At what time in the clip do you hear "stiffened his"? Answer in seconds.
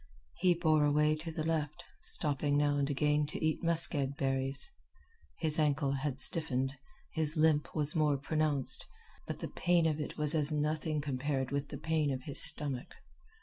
6.19-7.37